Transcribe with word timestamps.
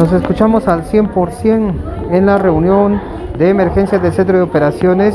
Nos 0.00 0.14
escuchamos 0.14 0.66
al 0.66 0.84
100% 0.84 1.74
en 2.10 2.24
la 2.24 2.38
reunión 2.38 3.02
de 3.36 3.50
emergencias 3.50 4.02
del 4.02 4.14
Centro 4.14 4.38
de 4.38 4.42
Operaciones 4.42 5.14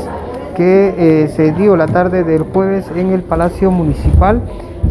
que 0.56 0.94
eh, 0.96 1.26
se 1.26 1.50
dio 1.50 1.76
la 1.76 1.88
tarde 1.88 2.22
del 2.22 2.44
jueves 2.44 2.84
en 2.94 3.10
el 3.12 3.24
Palacio 3.24 3.72
Municipal. 3.72 4.42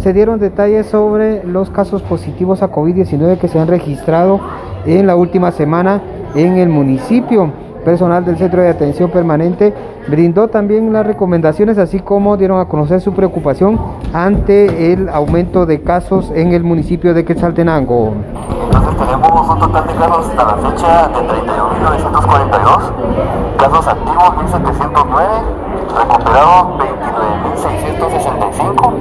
Se 0.04 0.12
dieron 0.12 0.38
detalles 0.42 0.88
sobre 0.88 1.46
los 1.46 1.70
casos 1.70 2.02
positivos 2.02 2.62
a 2.62 2.74
COVID-19 2.74 3.38
que 3.38 3.48
se 3.48 3.58
han 3.58 3.70
registrado 3.70 4.42
en 4.86 5.08
la 5.08 5.16
última 5.16 5.54
semana 5.54 6.02
en 6.36 6.58
el 6.58 6.68
municipio. 6.68 7.54
Personal 7.86 8.26
del 8.26 8.38
Centro 8.38 8.62
de 8.62 8.68
Atención 8.70 9.10
Permanente 9.12 9.74
brindó 10.08 10.50
también 10.50 10.92
las 10.92 11.06
recomendaciones, 11.06 11.78
así 11.78 12.00
como 12.00 12.36
dieron 12.36 12.60
a 12.60 12.66
conocer 12.66 13.00
su 13.00 13.14
preocupación 13.14 13.80
ante 14.12 14.92
el 14.92 15.08
aumento 15.08 15.66
de 15.66 15.82
casos 15.82 16.32
en 16.36 16.52
el 16.52 16.64
municipio 16.64 17.14
de 17.14 17.24
Quetzaltenango. 17.24 18.14
Entonces 18.66 18.98
tenemos 18.98 19.50
un 19.50 19.60
total 19.60 19.88
de 19.88 19.94
casos 19.94 20.28
hasta 20.28 20.44
la 20.44 20.56
fecha 20.70 21.08
de 21.08 21.16
31.942, 21.16 22.92
casos 23.58 23.88
activos 23.88 24.30
1.709, 24.52 25.44
recuperados 25.96 26.64
29.665 27.56 28.94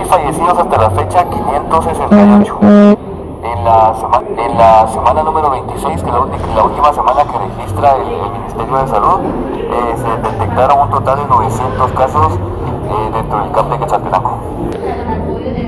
y 0.00 0.04
fallecidos 0.06 0.58
hasta 0.58 0.78
la 0.78 0.90
fecha 0.90 1.24
568 1.24 3.11
en 3.52 3.64
la, 3.64 4.86
semana, 4.88 5.22
número 5.22 5.50
26, 5.50 6.02
que 6.02 6.08
es 6.08 6.14
la, 6.14 6.26
la, 6.56 6.64
última 6.64 6.92
semana 6.92 7.22
que 7.24 7.38
registra 7.38 7.96
el, 7.96 8.08
el 8.12 8.32
Ministerio 8.32 8.78
de 8.78 8.88
Salud, 8.88 9.20
eh, 9.56 9.94
se 9.96 10.30
detectaron 10.30 10.80
un 10.80 10.90
total 10.90 11.18
de 11.18 11.26
900 11.26 11.92
casos 11.92 12.32
eh, 12.34 13.10
dentro 13.14 13.42
del 13.42 13.52
campo 13.52 13.72
de 13.74 13.78
Quetzaltenango. 13.80 14.38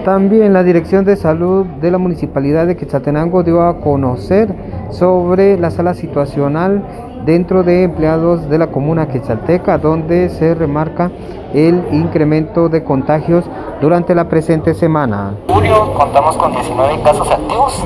También 0.04 0.52
la 0.52 0.62
Dirección 0.62 1.04
de 1.04 1.16
Salud 1.16 1.66
de 1.66 1.90
la 1.90 1.98
Municipalidad 1.98 2.66
de 2.66 2.76
Quetzaltenango 2.76 3.42
dio 3.42 3.62
a 3.62 3.80
conocer 3.80 4.54
sobre 4.90 5.58
la 5.58 5.70
sala 5.70 5.94
situacional 5.94 6.82
dentro 7.24 7.62
de 7.62 7.84
empleados 7.84 8.48
de 8.48 8.58
la 8.58 8.66
comuna 8.68 9.08
quetzalteca, 9.08 9.78
donde 9.78 10.28
se 10.28 10.54
remarca 10.54 11.10
el 11.54 11.82
incremento 11.92 12.68
de 12.68 12.84
contagios 12.84 13.44
durante 13.80 14.14
la 14.14 14.28
presente 14.28 14.74
semana. 14.74 15.34
En 15.48 15.54
julio 15.54 15.92
contamos 15.94 16.36
con 16.36 16.52
19 16.52 17.00
casos 17.02 17.30
activos, 17.30 17.84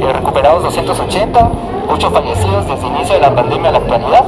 eh, 0.00 0.12
recuperados 0.12 0.62
280, 0.64 1.50
8 1.88 2.10
fallecidos 2.10 2.66
desde 2.66 2.86
el 2.86 2.96
inicio 2.96 3.14
de 3.14 3.20
la 3.20 3.34
pandemia 3.34 3.68
a 3.68 3.72
la 3.72 3.78
actualidad. 3.78 4.24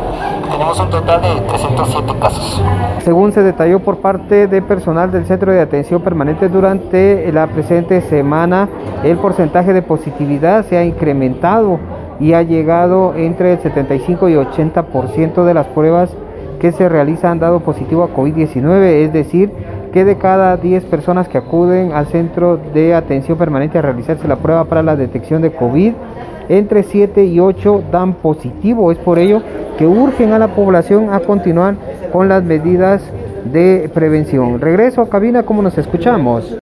Tenemos 0.50 0.78
un 0.78 0.90
total 0.90 1.22
de 1.22 1.40
307 1.40 2.12
casos. 2.20 2.62
Según 3.00 3.32
se 3.32 3.42
detalló 3.42 3.80
por 3.80 3.98
parte 3.98 4.46
de 4.46 4.62
personal 4.62 5.10
del 5.10 5.26
Centro 5.26 5.52
de 5.52 5.60
Atención 5.60 6.02
Permanente 6.02 6.48
durante 6.48 7.30
la 7.32 7.46
presente 7.48 8.00
semana, 8.02 8.68
el 9.02 9.16
porcentaje 9.18 9.72
de 9.72 9.82
positividad 9.82 10.64
se 10.66 10.76
ha 10.76 10.84
incrementado 10.84 11.78
y 12.20 12.34
ha 12.34 12.42
llegado 12.42 13.14
entre 13.16 13.54
el 13.54 13.58
75 13.58 14.28
y 14.28 14.34
80% 14.34 15.44
de 15.44 15.54
las 15.54 15.66
pruebas 15.66 16.10
que 16.60 16.72
se 16.72 16.88
realizan 16.88 17.32
han 17.32 17.40
dado 17.40 17.60
positivo 17.60 18.04
a 18.04 18.14
COVID-19, 18.14 19.04
es 19.04 19.12
decir, 19.12 19.52
que 19.94 20.04
de 20.04 20.18
cada 20.18 20.56
10 20.56 20.86
personas 20.86 21.28
que 21.28 21.38
acuden 21.38 21.92
al 21.92 22.08
centro 22.08 22.56
de 22.56 22.94
atención 22.94 23.38
permanente 23.38 23.78
a 23.78 23.82
realizarse 23.82 24.26
la 24.26 24.34
prueba 24.34 24.64
para 24.64 24.82
la 24.82 24.96
detección 24.96 25.40
de 25.40 25.52
COVID, 25.52 25.92
entre 26.48 26.82
7 26.82 27.24
y 27.24 27.38
8 27.38 27.84
dan 27.92 28.14
positivo. 28.14 28.90
Es 28.90 28.98
por 28.98 29.20
ello 29.20 29.40
que 29.78 29.86
urgen 29.86 30.32
a 30.32 30.40
la 30.40 30.48
población 30.48 31.14
a 31.14 31.20
continuar 31.20 31.76
con 32.12 32.28
las 32.28 32.42
medidas 32.42 33.02
de 33.44 33.88
prevención. 33.94 34.60
Regreso 34.60 35.00
a 35.00 35.08
cabina 35.08 35.44
como 35.44 35.62
nos 35.62 35.78
escuchamos. 35.78 36.52